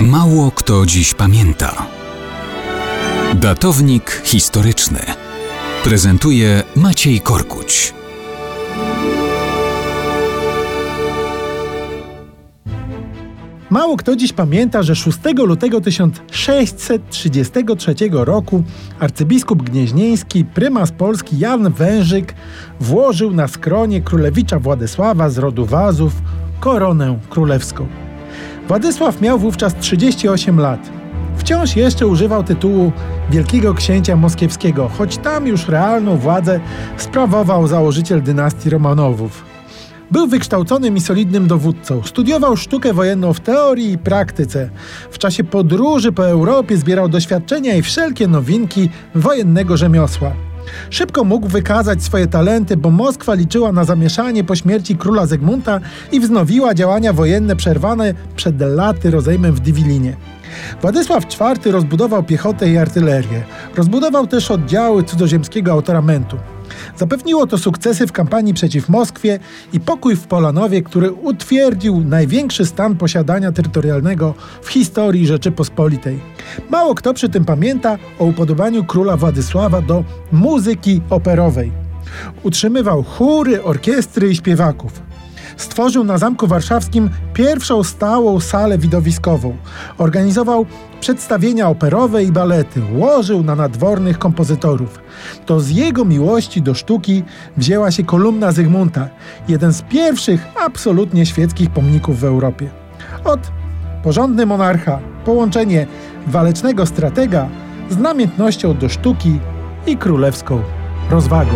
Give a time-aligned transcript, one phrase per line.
[0.00, 1.86] Mało kto dziś pamięta.
[3.34, 5.00] Datownik historyczny
[5.84, 7.94] prezentuje Maciej Korkuć.
[13.70, 18.64] Mało kto dziś pamięta, że 6 lutego 1633 roku
[19.00, 22.34] arcybiskup gnieźnieński, prymas Polski Jan Wężyk
[22.80, 26.12] włożył na skronie królewicza Władysława z rodu Wazów
[26.60, 28.05] koronę królewską.
[28.68, 30.80] Władysław miał wówczas 38 lat.
[31.36, 32.92] Wciąż jeszcze używał tytułu
[33.30, 36.60] Wielkiego Księcia Moskiewskiego, choć tam już realną władzę
[36.96, 39.44] sprawował założyciel dynastii Romanowów.
[40.10, 42.02] Był wykształconym i solidnym dowódcą.
[42.02, 44.70] Studiował sztukę wojenną w teorii i praktyce.
[45.10, 50.32] W czasie podróży po Europie zbierał doświadczenia i wszelkie nowinki wojennego rzemiosła.
[50.90, 55.80] Szybko mógł wykazać swoje talenty, bo Moskwa liczyła na zamieszanie po śmierci króla Zygmunta
[56.12, 60.16] i wznowiła działania wojenne przerwane przed laty rozejmem w Dywilinie.
[60.82, 63.42] Władysław IV rozbudował piechotę i artylerię.
[63.76, 66.36] Rozbudował też oddziały cudzoziemskiego autoramentu.
[66.96, 69.38] Zapewniło to sukcesy w kampanii przeciw Moskwie
[69.72, 76.20] i pokój w Polanowie, który utwierdził największy stan posiadania terytorialnego w historii Rzeczypospolitej.
[76.70, 81.72] Mało kto przy tym pamięta o upodobaniu króla Władysława do muzyki operowej.
[82.42, 85.05] Utrzymywał chóry, orkiestry i śpiewaków.
[85.56, 89.56] Stworzył na Zamku Warszawskim pierwszą stałą salę widowiskową.
[89.98, 90.66] Organizował
[91.00, 92.82] przedstawienia operowe i balety.
[92.92, 94.98] Łożył na nadwornych kompozytorów.
[95.46, 97.22] To z jego miłości do sztuki
[97.56, 99.08] wzięła się kolumna Zygmunta,
[99.48, 102.70] jeden z pierwszych absolutnie świeckich pomników w Europie.
[103.24, 103.40] Od
[104.02, 105.86] porządny monarcha, połączenie
[106.26, 107.48] walecznego stratega
[107.90, 109.38] z namiętnością do sztuki
[109.86, 110.62] i królewską
[111.10, 111.52] rozwagą.